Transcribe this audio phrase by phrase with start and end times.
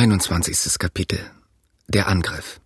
[0.00, 0.78] 21.
[0.78, 1.18] Kapitel
[1.88, 2.58] Der Angriff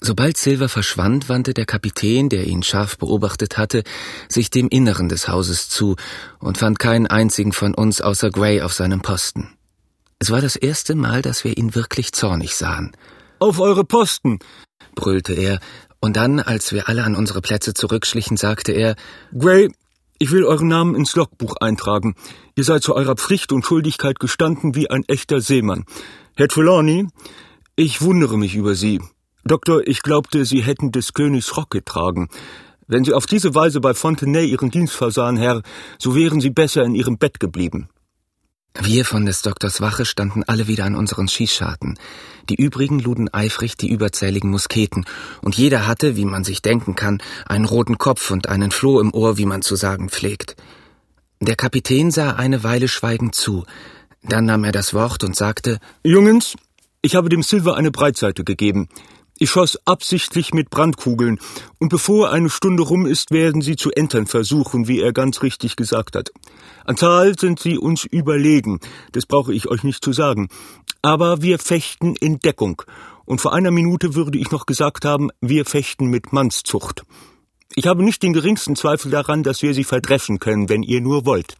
[0.00, 3.84] Sobald Silver verschwand, wandte der Kapitän, der ihn scharf beobachtet hatte,
[4.28, 5.94] sich dem Inneren des Hauses zu
[6.40, 9.56] und fand keinen einzigen von uns außer Gray auf seinem Posten.
[10.18, 12.96] Es war das erste Mal, dass wir ihn wirklich zornig sahen.
[13.38, 14.40] Auf eure Posten!
[14.96, 15.60] brüllte er,
[16.00, 18.96] und dann, als wir alle an unsere Plätze zurückschlichen, sagte er
[19.32, 19.70] Gray,
[20.18, 22.14] ich will euren Namen ins Logbuch eintragen.
[22.54, 25.84] Ihr seid zu eurer Pflicht und Schuldigkeit gestanden wie ein echter Seemann.
[26.36, 27.08] Herr Trelawney,
[27.76, 29.00] ich wundere mich über Sie.
[29.44, 32.28] Doktor, ich glaubte, Sie hätten des Königs Rock getragen.
[32.88, 35.62] Wenn Sie auf diese Weise bei Fontenay Ihren Dienst versahen, Herr,
[35.98, 37.88] so wären Sie besser in Ihrem Bett geblieben.
[38.80, 41.98] Wir von des Doktors Wache standen alle wieder an unseren Schießscharten.
[42.48, 45.06] Die übrigen luden eifrig die überzähligen Musketen,
[45.40, 49.14] und jeder hatte, wie man sich denken kann, einen roten Kopf und einen Floh im
[49.14, 50.56] Ohr, wie man zu sagen pflegt.
[51.40, 53.64] Der Kapitän sah eine Weile schweigend zu,
[54.22, 56.56] dann nahm er das Wort und sagte Jungens,
[57.02, 58.88] ich habe dem Silver eine Breitseite gegeben.
[59.38, 61.38] Ich schoss absichtlich mit Brandkugeln,
[61.78, 65.76] und bevor eine Stunde rum ist, werden sie zu entern versuchen, wie er ganz richtig
[65.76, 66.30] gesagt hat.
[66.86, 68.80] An Zahl sind sie uns überlegen,
[69.12, 70.48] das brauche ich euch nicht zu sagen.
[71.02, 72.80] Aber wir fechten in Deckung,
[73.26, 77.02] und vor einer Minute würde ich noch gesagt haben, wir fechten mit Mannszucht.
[77.74, 81.26] Ich habe nicht den geringsten Zweifel daran, dass wir sie verdreschen können, wenn ihr nur
[81.26, 81.56] wollt.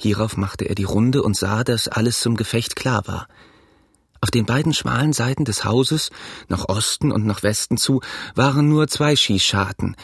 [0.00, 3.28] Hierauf machte er die Runde und sah, dass alles zum Gefecht klar war.
[4.22, 6.10] Auf den beiden schmalen Seiten des Hauses,
[6.48, 8.00] nach Osten und nach Westen zu,
[8.36, 9.96] waren nur zwei Schießscharten.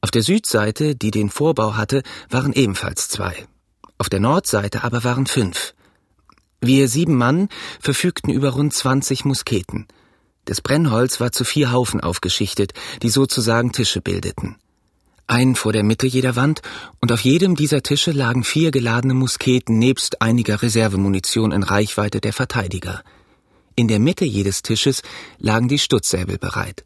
[0.00, 3.46] Auf der Südseite, die den Vorbau hatte, waren ebenfalls zwei.
[3.98, 5.74] Auf der Nordseite aber waren fünf.
[6.60, 7.48] Wir sieben Mann
[7.80, 9.88] verfügten über rund zwanzig Musketen.
[10.44, 14.56] Das Brennholz war zu vier Haufen aufgeschichtet, die sozusagen Tische bildeten.
[15.26, 16.62] Ein vor der Mitte jeder Wand,
[17.00, 22.34] und auf jedem dieser Tische lagen vier geladene Musketen nebst einiger Reservemunition in Reichweite der
[22.34, 23.02] Verteidiger.
[23.76, 25.02] In der Mitte jedes Tisches
[25.38, 26.84] lagen die Stutzsäbel bereit.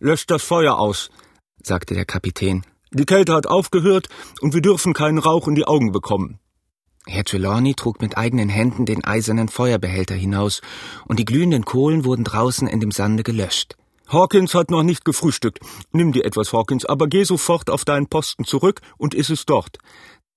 [0.00, 1.10] Löscht das Feuer aus,
[1.62, 2.62] sagte der Kapitän.
[2.92, 4.08] Die Kälte hat aufgehört
[4.42, 6.38] und wir dürfen keinen Rauch in die Augen bekommen.
[7.06, 10.60] Herr Trelawney trug mit eigenen Händen den eisernen Feuerbehälter hinaus,
[11.06, 13.76] und die glühenden Kohlen wurden draußen in dem Sande gelöscht.
[14.08, 15.60] Hawkins hat noch nicht gefrühstückt.
[15.92, 19.78] Nimm dir etwas, Hawkins, aber geh sofort auf deinen Posten zurück und iss es dort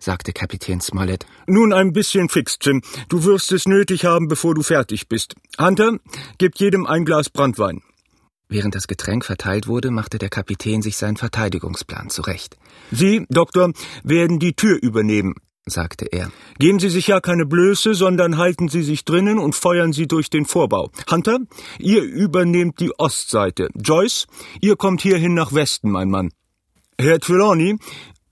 [0.03, 1.25] sagte Kapitän Smollett.
[1.47, 2.81] Nun ein bisschen fix, Jim.
[3.09, 5.35] Du wirst es nötig haben, bevor du fertig bist.
[5.57, 5.97] Hunter,
[6.37, 7.81] gib jedem ein Glas Brandwein.
[8.49, 12.57] Während das Getränk verteilt wurde, machte der Kapitän sich seinen Verteidigungsplan zurecht.
[12.91, 13.71] Sie, Doktor,
[14.03, 15.33] werden die Tür übernehmen,
[15.65, 16.31] sagte er.
[16.59, 20.29] Geben Sie sich ja keine Blöße, sondern halten Sie sich drinnen und feuern Sie durch
[20.29, 20.91] den Vorbau.
[21.09, 21.39] Hunter,
[21.79, 23.69] ihr übernehmt die Ostseite.
[23.73, 24.27] Joyce,
[24.61, 26.29] ihr kommt hierhin nach Westen, mein Mann.
[26.99, 27.79] Herr Trelawney,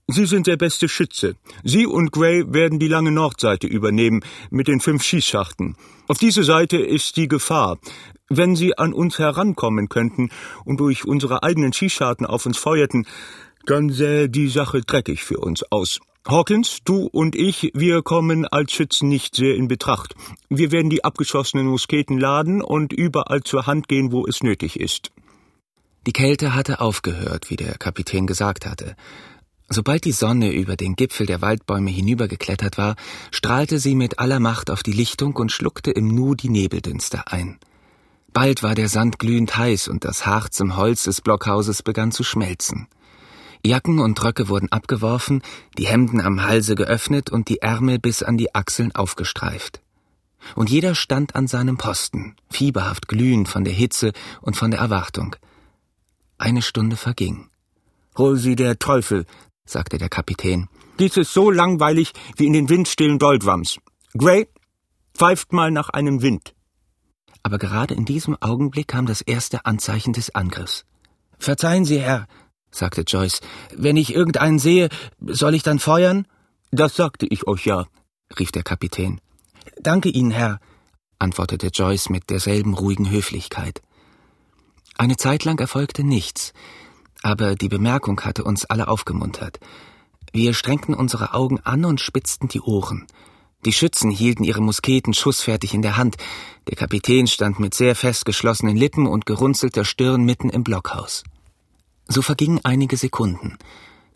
[0.08, 1.36] Sie sind der beste Schütze.
[1.62, 5.76] Sie und Gray werden die lange Nordseite übernehmen mit den fünf Schießschachten.
[6.08, 7.78] Auf diese Seite ist die Gefahr.
[8.28, 10.30] Wenn Sie an uns herankommen könnten
[10.64, 13.06] und durch unsere eigenen Schießscharten auf uns feuerten,
[13.66, 16.00] dann sähe die Sache dreckig für uns aus.
[16.26, 20.14] Hawkins, du und ich, wir kommen als Schützen nicht sehr in Betracht.
[20.48, 25.10] Wir werden die abgeschossenen Musketen laden und überall zur Hand gehen, wo es nötig ist.
[26.06, 28.96] Die Kälte hatte aufgehört, wie der Kapitän gesagt hatte.
[29.72, 32.94] Sobald die Sonne über den Gipfel der Waldbäume hinübergeklettert war,
[33.30, 37.58] strahlte sie mit aller Macht auf die Lichtung und schluckte im Nu die Nebeldünste ein.
[38.34, 42.22] Bald war der Sand glühend heiß und das Harz im Holz des Blockhauses begann zu
[42.22, 42.86] schmelzen.
[43.64, 45.40] Jacken und Röcke wurden abgeworfen,
[45.78, 49.80] die Hemden am Halse geöffnet und die Ärmel bis an die Achseln aufgestreift.
[50.54, 54.12] Und jeder stand an seinem Posten, fieberhaft glühend von der Hitze
[54.42, 55.34] und von der Erwartung.
[56.36, 57.48] Eine Stunde verging.
[58.18, 59.24] Hol sie der Teufel,
[59.72, 60.68] sagte der Kapitän.
[60.98, 63.78] Dies ist so langweilig wie in den windstillen Doldrums.
[64.16, 64.46] Gray,
[65.14, 66.54] pfeift mal nach einem Wind.
[67.42, 70.84] Aber gerade in diesem Augenblick kam das erste Anzeichen des Angriffs.
[71.38, 72.26] Verzeihen Sie, Herr,
[72.70, 73.40] sagte Joyce,
[73.76, 74.88] wenn ich irgendeinen sehe,
[75.26, 76.26] soll ich dann feuern?
[76.70, 77.86] Das sagte ich euch ja,
[78.38, 79.20] rief der Kapitän.
[79.80, 80.60] Danke Ihnen, Herr,
[81.18, 83.82] antwortete Joyce mit derselben ruhigen Höflichkeit.
[84.96, 86.52] Eine Zeit lang erfolgte nichts,
[87.22, 89.58] aber die Bemerkung hatte uns alle aufgemuntert.
[90.32, 93.06] Wir strengten unsere Augen an und spitzten die Ohren.
[93.64, 96.16] Die Schützen hielten ihre Musketen schussfertig in der Hand.
[96.68, 101.22] Der Kapitän stand mit sehr fest geschlossenen Lippen und gerunzelter Stirn mitten im Blockhaus.
[102.08, 103.58] So vergingen einige Sekunden.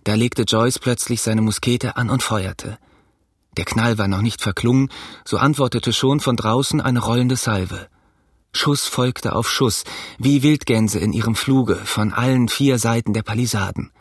[0.05, 2.79] Da legte Joyce plötzlich seine Muskete an und feuerte.
[3.57, 4.91] Der Knall war noch nicht verklungen,
[5.25, 7.89] so antwortete schon von draußen eine rollende Salve.
[8.53, 9.85] Schuss folgte auf Schuss,
[10.19, 13.93] wie Wildgänse in ihrem Fluge, von allen vier Seiten der Palisaden.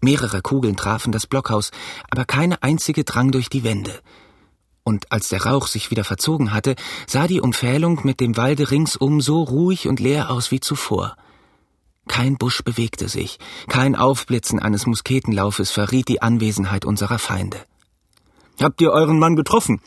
[0.00, 1.70] Mehrere Kugeln trafen das Blockhaus,
[2.10, 4.00] aber keine einzige drang durch die Wände.
[4.84, 6.76] und als der Rauch sich wieder verzogen hatte,
[7.06, 11.16] sah die Umfählung mit dem Walde ringsum so ruhig und leer aus wie zuvor.
[12.06, 17.64] Kein Busch bewegte sich, kein Aufblitzen eines Musketenlaufes verriet die Anwesenheit unserer Feinde.
[18.60, 19.80] Habt ihr euren Mann getroffen?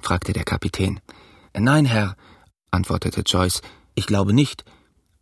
[0.00, 1.00] fragte der Kapitän.
[1.58, 2.16] Nein, Herr,
[2.76, 3.62] antwortete Joyce,
[3.94, 4.64] ich glaube nicht.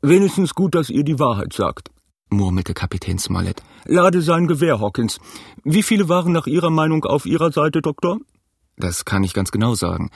[0.02, 1.90] Wenigstens gut, dass ihr die Wahrheit sagt,
[2.28, 3.62] murmelte Kapitän Smollett.
[3.86, 5.18] Lade sein Gewehr, Hawkins.
[5.64, 8.18] Wie viele waren nach Ihrer Meinung auf Ihrer Seite, Doktor?
[8.76, 10.10] Das kann ich ganz genau sagen,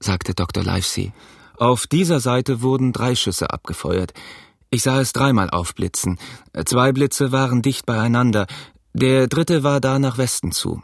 [0.00, 0.62] sagte Dr.
[0.62, 1.12] Livesey.
[1.56, 4.14] Auf dieser Seite wurden drei Schüsse abgefeuert.
[4.70, 6.18] Ich sah es dreimal aufblitzen.
[6.64, 8.46] Zwei Blitze waren dicht beieinander.
[8.92, 10.82] Der dritte war da nach Westen zu.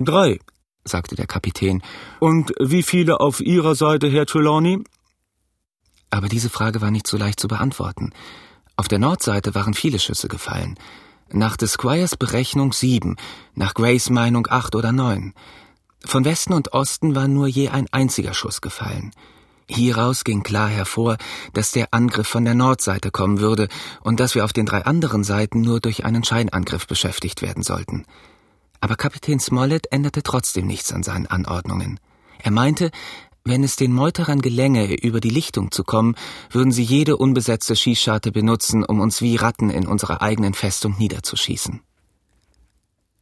[0.00, 0.40] Drei,
[0.84, 1.82] sagte der Kapitän.
[2.18, 4.82] Und wie viele auf Ihrer Seite, Herr Trelawney?
[6.14, 8.12] Aber diese Frage war nicht so leicht zu beantworten.
[8.76, 10.78] Auf der Nordseite waren viele Schüsse gefallen.
[11.32, 13.16] Nach des Squires Berechnung sieben,
[13.56, 15.34] nach Grays Meinung acht oder neun.
[16.04, 19.10] Von Westen und Osten war nur je ein einziger Schuss gefallen.
[19.66, 21.16] Hieraus ging klar hervor,
[21.52, 23.66] dass der Angriff von der Nordseite kommen würde
[24.02, 28.04] und dass wir auf den drei anderen Seiten nur durch einen Scheinangriff beschäftigt werden sollten.
[28.80, 31.98] Aber Kapitän Smollett änderte trotzdem nichts an seinen Anordnungen.
[32.38, 32.92] Er meinte,
[33.46, 36.14] wenn es den Meuterern gelänge, über die Lichtung zu kommen,
[36.50, 41.82] würden sie jede unbesetzte Schießscharte benutzen, um uns wie Ratten in unserer eigenen Festung niederzuschießen.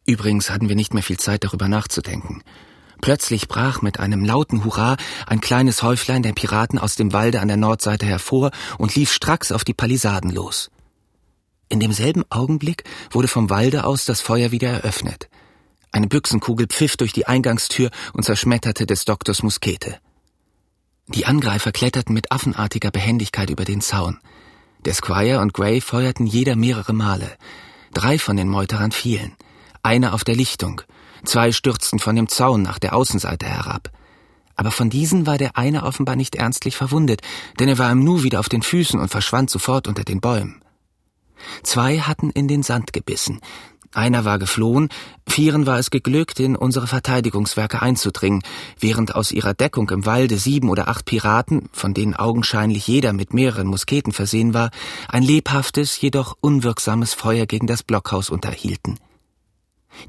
[0.06, 2.42] Übrigens hatten wir nicht mehr viel Zeit, darüber nachzudenken.
[3.00, 4.96] Plötzlich brach mit einem lauten Hurra
[5.26, 9.50] ein kleines Häuflein der Piraten aus dem Walde an der Nordseite hervor und lief stracks
[9.50, 10.70] auf die Palisaden los.
[11.68, 15.28] In demselben Augenblick wurde vom Walde aus das Feuer wieder eröffnet.
[15.90, 19.98] Eine Büchsenkugel pfiff durch die Eingangstür und zerschmetterte des Doktors Muskete.
[21.08, 24.18] Die Angreifer kletterten mit affenartiger Behendigkeit über den Zaun.
[24.84, 27.36] Der Squire und Gray feuerten jeder mehrere Male.
[27.92, 29.34] Drei von den Meuterern fielen.
[29.82, 30.82] Einer auf der Lichtung,
[31.24, 33.90] Zwei stürzten von dem Zaun nach der Außenseite herab.
[34.56, 37.22] Aber von diesen war der eine offenbar nicht ernstlich verwundet,
[37.58, 40.62] denn er war im Nu wieder auf den Füßen und verschwand sofort unter den Bäumen.
[41.62, 43.40] Zwei hatten in den Sand gebissen.
[43.94, 44.88] Einer war geflohen,
[45.28, 48.42] vieren war es geglückt, in unsere Verteidigungswerke einzudringen,
[48.80, 53.34] während aus ihrer Deckung im Walde sieben oder acht Piraten, von denen augenscheinlich jeder mit
[53.34, 54.70] mehreren Musketen versehen war,
[55.08, 58.98] ein lebhaftes, jedoch unwirksames Feuer gegen das Blockhaus unterhielten.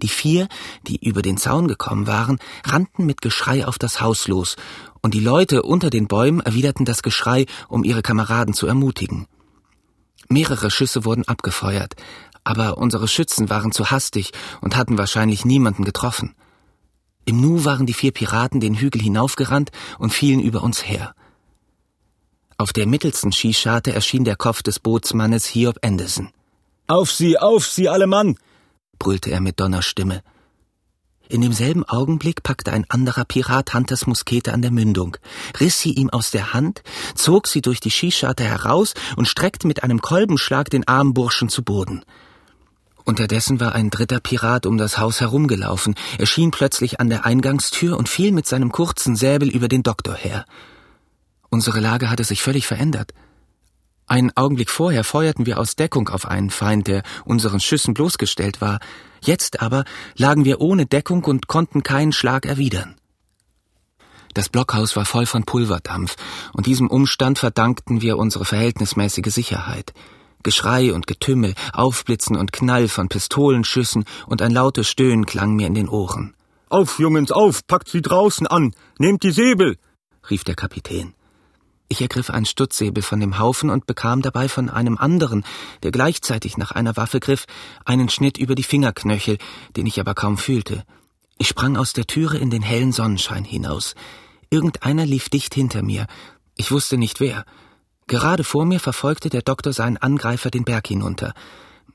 [0.01, 0.47] Die vier,
[0.87, 4.55] die über den Zaun gekommen waren, rannten mit Geschrei auf das Haus los,
[5.01, 9.27] und die Leute unter den Bäumen erwiderten das Geschrei, um ihre Kameraden zu ermutigen.
[10.29, 11.95] Mehrere Schüsse wurden abgefeuert,
[12.43, 14.31] aber unsere Schützen waren zu hastig
[14.61, 16.35] und hatten wahrscheinlich niemanden getroffen.
[17.25, 21.15] Im Nu waren die vier Piraten den Hügel hinaufgerannt und fielen über uns her.
[22.57, 26.29] Auf der mittelsten Schießscharte erschien der Kopf des Bootsmannes Hiob Anderson.
[26.87, 28.35] Auf sie, auf sie, alle Mann!
[28.99, 30.21] brüllte er mit Donnerstimme.
[31.29, 35.17] In demselben Augenblick packte ein anderer Pirat Hunters Muskete an der Mündung,
[35.59, 36.83] riss sie ihm aus der Hand,
[37.15, 41.63] zog sie durch die Schießscharte heraus und streckte mit einem Kolbenschlag den armen Burschen zu
[41.63, 42.03] Boden.
[43.05, 48.07] Unterdessen war ein dritter Pirat um das Haus herumgelaufen, erschien plötzlich an der Eingangstür und
[48.07, 50.45] fiel mit seinem kurzen Säbel über den Doktor her.
[51.49, 53.13] Unsere Lage hatte sich völlig verändert.
[54.07, 58.79] Einen Augenblick vorher feuerten wir aus Deckung auf einen Feind, der unseren Schüssen bloßgestellt war.
[59.21, 59.85] Jetzt aber
[60.15, 62.95] lagen wir ohne Deckung und konnten keinen Schlag erwidern.
[64.33, 66.15] Das Blockhaus war voll von Pulverdampf,
[66.53, 69.93] und diesem Umstand verdankten wir unsere verhältnismäßige Sicherheit.
[70.43, 75.73] Geschrei und Getümmel, Aufblitzen und Knall von Pistolenschüssen und ein lautes Stöhnen klang mir in
[75.73, 76.35] den Ohren.
[76.69, 79.77] Auf, Jungens, auf, packt sie draußen an, nehmt die Säbel,
[80.29, 81.13] rief der Kapitän.
[81.87, 85.43] Ich ergriff einen Stutzsäbel von dem Haufen und bekam dabei von einem anderen,
[85.83, 87.45] der gleichzeitig nach einer Waffe griff,
[87.85, 89.37] einen Schnitt über die Fingerknöchel,
[89.75, 90.83] den ich aber kaum fühlte.
[91.37, 93.93] Ich sprang aus der Türe in den hellen Sonnenschein hinaus.
[94.49, 96.07] Irgendeiner lief dicht hinter mir.
[96.55, 97.45] Ich wusste nicht wer.
[98.07, 101.33] Gerade vor mir verfolgte der Doktor seinen Angreifer den Berg hinunter.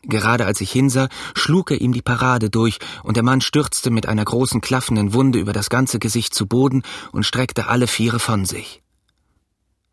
[0.02, 4.06] Gerade als ich hinsah, schlug er ihm die Parade durch, und der Mann stürzte mit
[4.06, 8.44] einer großen klaffenden Wunde über das ganze Gesicht zu Boden und streckte alle Viere von
[8.44, 8.82] sich.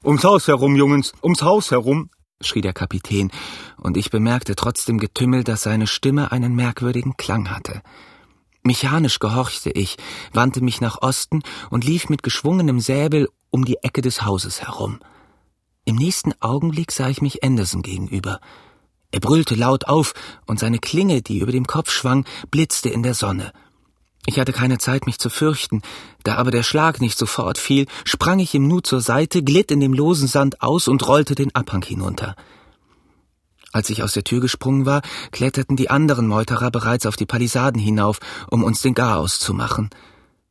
[0.03, 3.31] Ums Haus herum, Jungens, ums Haus herum, schrie der Kapitän,
[3.77, 7.81] und ich bemerkte trotz dem Getümmel, dass seine Stimme einen merkwürdigen Klang hatte.
[8.61, 9.97] Mechanisch gehorchte ich,
[10.33, 14.99] wandte mich nach Osten und lief mit geschwungenem Säbel um die Ecke des Hauses herum.
[15.85, 18.39] Im nächsten Augenblick sah ich mich Anderson gegenüber.
[19.11, 20.13] Er brüllte laut auf,
[20.47, 23.53] und seine Klinge, die über dem Kopf schwang, blitzte in der Sonne.
[24.25, 25.83] Ich hatte keine Zeit, mich zu fürchten.
[26.23, 29.79] Da aber der Schlag nicht sofort fiel, sprang ich im Nu zur Seite, glitt in
[29.79, 32.35] dem losen Sand aus und rollte den Abhang hinunter.
[33.71, 37.79] Als ich aus der Tür gesprungen war, kletterten die anderen Meuterer bereits auf die Palisaden
[37.79, 39.91] hinauf, um uns den Garaus zu machen.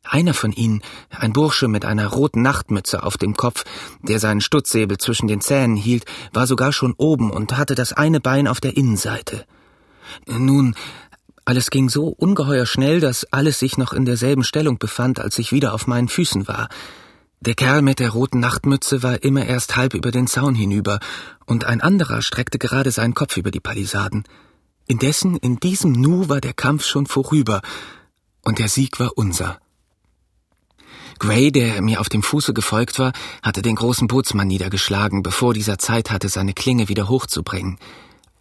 [0.05, 3.65] Einer von ihnen, ein Bursche mit einer roten Nachtmütze auf dem Kopf,
[4.03, 8.21] der seinen Stutzsäbel zwischen den Zähnen hielt, war sogar schon oben und hatte das eine
[8.21, 9.47] Bein auf der Innenseite.
[10.27, 10.75] Nun,
[11.47, 15.53] alles ging so ungeheuer schnell, dass alles sich noch in derselben Stellung befand, als ich
[15.53, 16.69] wieder auf meinen Füßen war.
[17.41, 21.01] Der Kerl mit der roten Nachtmütze war immer erst halb über den Zaun hinüber,
[21.45, 24.25] und ein anderer streckte gerade seinen Kopf über die Palisaden.
[24.87, 27.61] Indessen, in diesem Nu war der Kampf schon vorüber,
[28.43, 29.59] und der Sieg war unser.
[31.19, 35.79] Gray, der mir auf dem Fuße gefolgt war, hatte den großen Bootsmann niedergeschlagen, bevor dieser
[35.79, 37.79] Zeit hatte, seine Klinge wieder hochzubringen.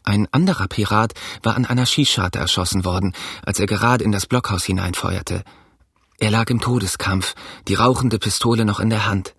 [0.03, 1.13] Ein anderer Pirat
[1.43, 3.13] war an einer Schießscharte erschossen worden,
[3.45, 5.43] als er gerade in das Blockhaus hineinfeuerte.
[6.19, 7.35] Er lag im Todeskampf,
[7.67, 9.33] die rauchende Pistole noch in der Hand.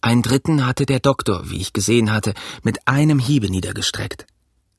[0.00, 4.26] Einen dritten hatte der Doktor, wie ich gesehen hatte, mit einem Hiebe niedergestreckt.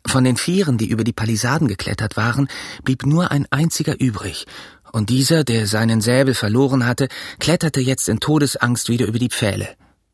[0.06, 2.50] Von den Vieren, die über die Palisaden geklettert waren,
[2.84, 4.46] blieb nur ein einziger übrig,
[4.94, 7.10] und dieser, der seinen Säbel verloren hatte,
[7.40, 9.68] kletterte jetzt in Todesangst wieder über die Pfähle.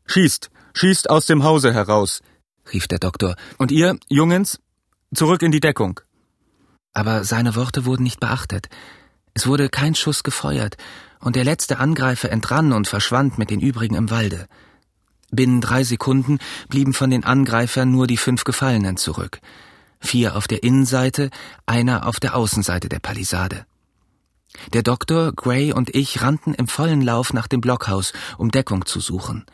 [0.06, 2.22] Schießt, schießt aus dem Hause heraus,
[2.72, 3.36] rief der Doktor.
[3.58, 4.58] Und ihr, Jungens,
[5.14, 6.00] zurück in die Deckung.
[6.94, 8.68] Aber seine Worte wurden nicht beachtet.
[9.34, 10.76] Es wurde kein Schuss gefeuert,
[11.20, 14.46] und der letzte Angreifer entrann und verschwand mit den übrigen im Walde.
[15.30, 16.38] Binnen drei Sekunden
[16.70, 19.40] blieben von den Angreifern nur die fünf Gefallenen zurück.
[20.00, 21.28] Vier auf der Innenseite,
[21.66, 23.66] einer auf der Außenseite der Palisade.
[24.72, 29.00] Der Doktor, Gray und ich rannten im vollen Lauf nach dem Blockhaus, um Deckung zu
[29.00, 29.46] suchen.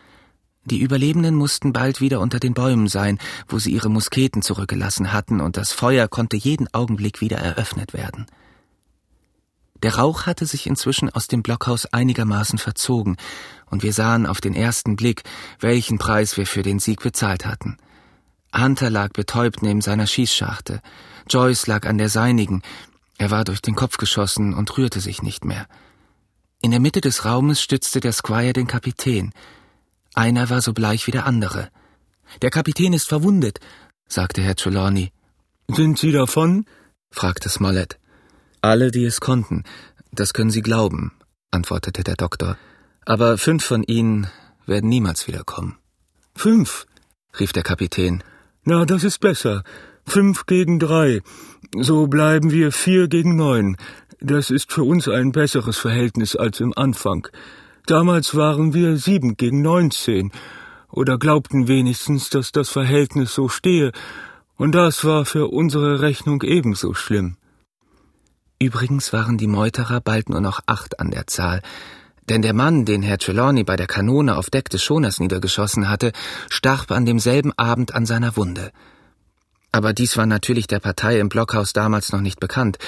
[0.64, 5.40] Die Überlebenden mussten bald wieder unter den Bäumen sein, wo sie ihre Musketen zurückgelassen hatten,
[5.40, 8.26] und das Feuer konnte jeden Augenblick wieder eröffnet werden.
[9.82, 13.16] Der Rauch hatte sich inzwischen aus dem Blockhaus einigermaßen verzogen,
[13.70, 15.22] und wir sahen auf den ersten Blick,
[15.60, 17.76] welchen Preis wir für den Sieg bezahlt hatten.
[18.56, 20.80] Hunter lag betäubt neben seiner Schießscharte,
[21.28, 22.62] Joyce lag an der seinigen,
[23.18, 25.66] er war durch den Kopf geschossen und rührte sich nicht mehr.
[26.62, 29.32] In der Mitte des Raumes stützte der Squire den Kapitän.
[30.14, 31.70] Einer war so bleich wie der andere.
[32.42, 33.61] Der Kapitän ist verwundet,
[34.08, 35.12] sagte Herr Trelawney.
[35.68, 36.64] Sind Sie davon?
[37.11, 37.99] fragte Smollett.
[38.62, 39.64] Alle, die es konnten.
[40.12, 41.12] Das können Sie glauben,
[41.50, 42.56] antwortete der Doktor.
[43.04, 44.28] Aber fünf von ihnen
[44.66, 45.78] werden niemals wiederkommen.
[46.35, 46.87] Fünf?
[47.38, 48.23] rief der Kapitän.
[48.64, 49.62] Na, das ist besser.
[50.06, 51.20] Fünf gegen drei.
[51.76, 53.76] So bleiben wir vier gegen neun.
[54.20, 57.28] Das ist für uns ein besseres Verhältnis als im Anfang.
[57.86, 60.32] Damals waren wir sieben gegen neunzehn
[60.90, 63.92] oder glaubten wenigstens, dass das Verhältnis so stehe,
[64.56, 67.36] und das war für unsere Rechnung ebenso schlimm.
[68.58, 71.60] Übrigens waren die Meuterer bald nur noch acht an der Zahl,
[72.28, 76.12] denn der Mann, den Herr Trelawney bei der Kanone auf Deck des Schoners niedergeschossen hatte,
[76.48, 78.72] starb an demselben Abend an seiner Wunde.
[79.76, 82.78] Aber dies war natürlich der Partei im Blockhaus damals noch nicht bekannt,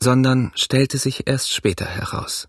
[0.00, 2.48] sondern stellte sich erst später heraus.